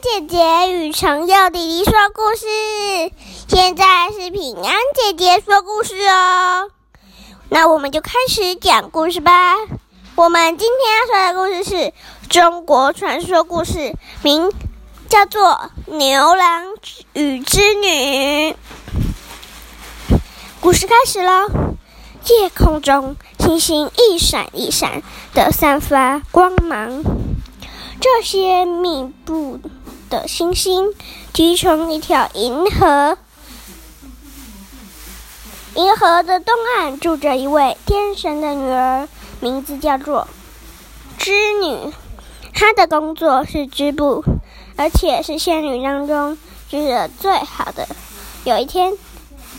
[0.00, 2.46] 姐姐与橙柚弟弟说故事。
[3.48, 6.70] 现在是平安姐姐说故事哦。
[7.50, 9.56] 那我们就开始讲故事吧。
[10.14, 11.92] 我们今天要说的故事是
[12.30, 14.50] 中国传说故事，名
[15.10, 16.64] 叫做《牛郎
[17.12, 18.52] 与织女》。
[20.62, 21.46] 故事开始喽！
[22.26, 25.02] 夜空中星星一闪一闪
[25.34, 27.02] 的散发光芒，
[28.00, 29.60] 这些密布
[30.08, 30.94] 的星星
[31.34, 33.18] 集成一条银河。
[35.74, 39.06] 银河的东岸住着一位天神的女儿，
[39.40, 40.26] 名字叫做
[41.18, 41.92] 织女。
[42.54, 44.24] 她的工作是织布，
[44.76, 46.38] 而且是仙女当中
[46.70, 47.86] 织的最好的。
[48.44, 48.96] 有一天，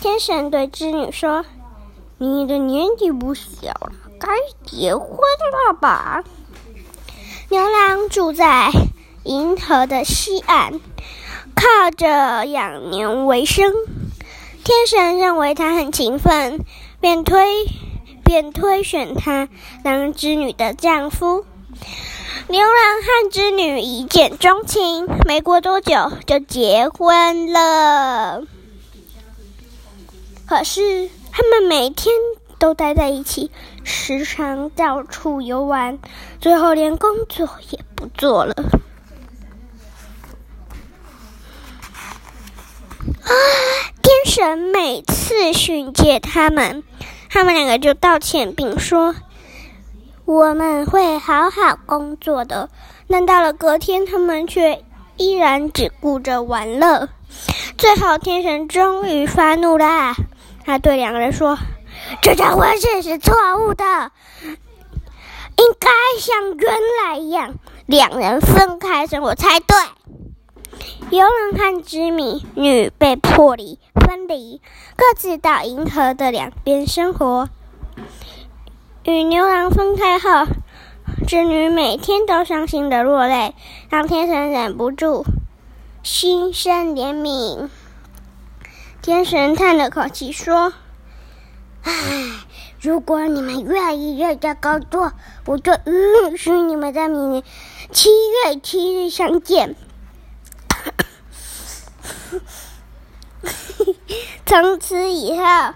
[0.00, 1.44] 天神对织女说
[2.18, 4.28] ：“你的年纪不小了，该
[4.64, 5.18] 结婚
[5.66, 6.22] 了吧？”
[7.50, 8.70] 牛郎住在
[9.24, 10.80] 银河的西岸，
[11.54, 13.72] 靠着养牛为生。
[14.64, 16.60] 天神认为他很勤奋，
[17.00, 17.64] 便推
[18.22, 19.48] 便推选他
[19.82, 21.46] 当织女的丈夫。
[22.48, 22.70] 牛郎
[23.02, 28.42] 和织女一见钟情，没过多久就结婚了。
[30.46, 32.14] 可是他们每天
[32.58, 33.50] 都待在一起，
[33.84, 35.98] 时常到处游玩，
[36.40, 38.54] 最后连工作也不做了。
[43.24, 43.32] 啊！
[44.02, 46.82] 天神每次训诫他们，
[47.30, 49.14] 他们两个就道歉，并说
[50.24, 52.70] ：“我们会好好工作的。”
[53.08, 54.84] 但到了隔天，他们却
[55.16, 57.08] 依然只顾着玩乐。
[57.76, 60.14] 最后，天神终于发怒啦！
[60.64, 61.58] 他对两个人说
[62.22, 67.54] ：“这场婚事是错误的，应该像原来一样，
[67.86, 69.76] 两人分开生活才对。”
[71.10, 74.60] 牛郎和织女女被迫离分离，
[74.94, 77.48] 各自到银河的两边生活。
[79.04, 80.46] 与牛郎分开后，
[81.26, 83.54] 织女每天都伤心的落泪，
[83.88, 85.24] 让天神忍不住
[86.02, 87.70] 心生怜悯。
[89.00, 90.74] 天神叹了口气说
[91.88, 92.44] ：“唉，
[92.82, 95.14] 如果你们愿意认真工作，
[95.46, 97.42] 我就允许你们在明年
[97.90, 98.10] 七
[98.44, 99.74] 月七日相见。
[104.44, 105.72] ”从此以后，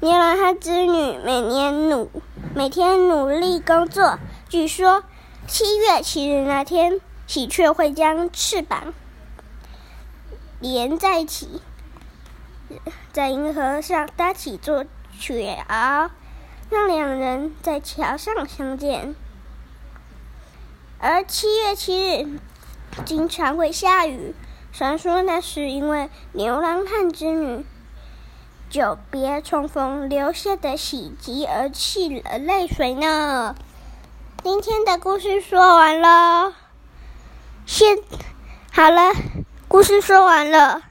[0.00, 2.10] 牛郎和织女每年努
[2.54, 4.18] 每天努力工作。
[4.50, 5.02] 据说
[5.46, 8.92] 七月七日那天，喜鹊会将翅膀
[10.60, 11.62] 连在一起，
[13.14, 14.84] 在银河上搭起座
[15.18, 16.10] 桥，
[16.70, 19.14] 让两人在桥上相见。
[20.98, 22.40] 而七月七日
[23.04, 24.34] 经常会下雨。
[24.72, 27.64] 传说那是因为牛郎和织女
[28.68, 33.54] 久别重逢留下的喜极而泣的泪水呢。
[34.42, 36.54] 今天的故事说完了，
[37.66, 37.98] 现
[38.72, 39.12] 好了，
[39.68, 40.82] 故事说完了。